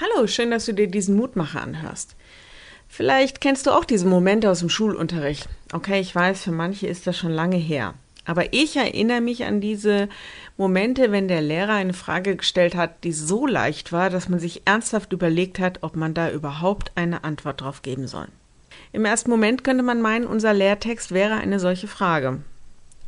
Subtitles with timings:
[0.00, 2.16] Hallo, schön, dass du dir diesen Mutmacher anhörst.
[2.88, 5.48] Vielleicht kennst du auch diese Momente aus dem Schulunterricht.
[5.72, 7.94] Okay, ich weiß, für manche ist das schon lange her.
[8.24, 10.08] Aber ich erinnere mich an diese
[10.56, 14.62] Momente, wenn der Lehrer eine Frage gestellt hat, die so leicht war, dass man sich
[14.64, 18.26] ernsthaft überlegt hat, ob man da überhaupt eine Antwort drauf geben soll.
[18.90, 22.42] Im ersten Moment könnte man meinen, unser Lehrtext wäre eine solche Frage.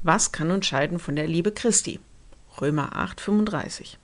[0.05, 1.99] Was kann uns scheiden von der Liebe Christi?
[2.61, 3.99] Römer 8, 35.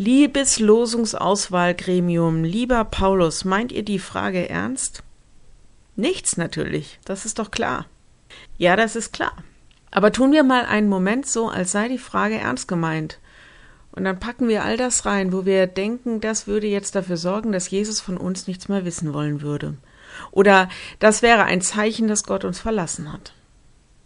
[0.00, 5.02] Liebes Losungsauswahlgremium, lieber Paulus, meint ihr die Frage ernst?
[5.96, 7.86] Nichts natürlich, das ist doch klar.
[8.58, 9.32] Ja, das ist klar.
[9.90, 13.18] Aber tun wir mal einen Moment so, als sei die Frage ernst gemeint.
[13.90, 17.50] Und dann packen wir all das rein, wo wir denken, das würde jetzt dafür sorgen,
[17.50, 19.74] dass Jesus von uns nichts mehr wissen wollen würde.
[20.30, 20.68] Oder
[21.00, 23.32] das wäre ein Zeichen, dass Gott uns verlassen hat.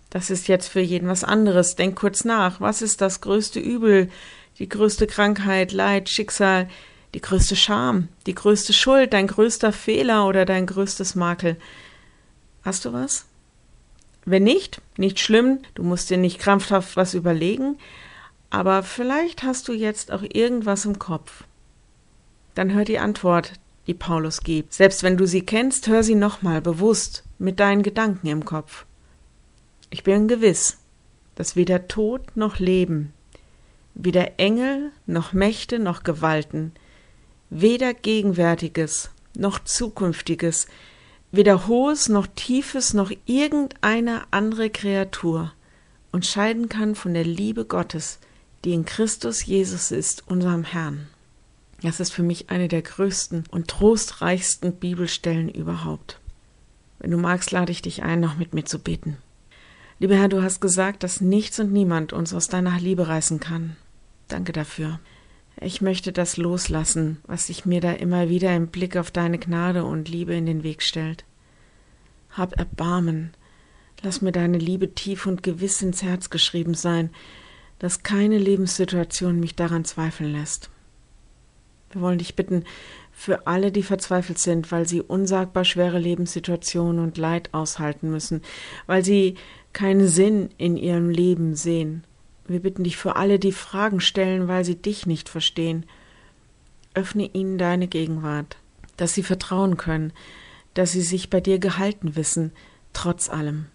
[0.08, 1.76] Das ist jetzt für jeden was anderes.
[1.76, 2.62] Denk kurz nach.
[2.62, 4.08] Was ist das größte Übel,
[4.58, 6.68] die größte Krankheit, Leid, Schicksal,
[7.14, 11.56] die größte Scham, die größte Schuld, dein größter Fehler oder dein größtes Makel.
[12.64, 13.26] Hast du was?
[14.24, 17.76] Wenn nicht, nicht schlimm, du musst dir nicht krampfhaft was überlegen,
[18.50, 21.44] aber vielleicht hast du jetzt auch irgendwas im Kopf.
[22.54, 23.54] Dann hör die Antwort,
[23.86, 24.74] die Paulus gibt.
[24.74, 28.84] Selbst wenn du sie kennst, hör sie nochmal bewusst mit deinen Gedanken im Kopf.
[29.90, 30.78] Ich bin gewiss,
[31.34, 33.12] dass weder Tod noch Leben,
[33.94, 36.72] weder Engel noch Mächte noch Gewalten,
[37.50, 40.66] weder Gegenwärtiges noch Zukünftiges,
[41.30, 45.52] weder Hohes noch Tiefes noch irgendeine andere Kreatur
[46.10, 48.18] und scheiden kann von der Liebe Gottes,
[48.64, 51.08] die in Christus Jesus ist, unserem Herrn.
[51.82, 56.20] Das ist für mich eine der größten und trostreichsten Bibelstellen überhaupt.
[57.00, 59.16] Wenn du magst, lade ich dich ein, noch mit mir zu beten.
[59.98, 63.76] Lieber Herr, du hast gesagt, dass nichts und niemand uns aus deiner Liebe reißen kann.
[64.32, 64.98] Danke dafür.
[65.60, 69.84] Ich möchte das loslassen, was sich mir da immer wieder im Blick auf deine Gnade
[69.84, 71.26] und Liebe in den Weg stellt.
[72.30, 73.32] Hab Erbarmen.
[74.00, 77.10] Lass mir deine Liebe tief und gewiss ins Herz geschrieben sein,
[77.78, 80.70] dass keine Lebenssituation mich daran zweifeln lässt.
[81.90, 82.64] Wir wollen dich bitten,
[83.12, 88.40] für alle, die verzweifelt sind, weil sie unsagbar schwere Lebenssituationen und Leid aushalten müssen,
[88.86, 89.34] weil sie
[89.74, 92.04] keinen Sinn in ihrem Leben sehen,
[92.46, 95.86] wir bitten dich für alle, die Fragen stellen, weil sie dich nicht verstehen.
[96.94, 98.56] Öffne ihnen deine Gegenwart,
[98.96, 100.12] dass sie vertrauen können,
[100.74, 102.52] dass sie sich bei dir gehalten wissen,
[102.92, 103.66] trotz allem.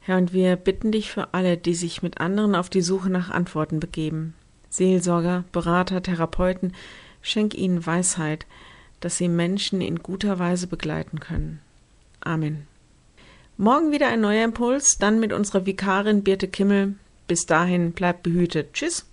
[0.00, 3.30] Herr, und wir bitten dich für alle, die sich mit anderen auf die Suche nach
[3.30, 4.34] Antworten begeben.
[4.70, 6.74] Seelsorger, Berater, Therapeuten,
[7.22, 8.46] schenk ihnen Weisheit,
[9.00, 11.60] dass sie Menschen in guter Weise begleiten können.
[12.20, 12.66] Amen.
[13.56, 16.94] Morgen wieder ein neuer Impuls, dann mit unserer Vikarin Birte Kimmel.
[17.28, 18.72] Bis dahin bleibt behütet.
[18.72, 19.07] Tschüss.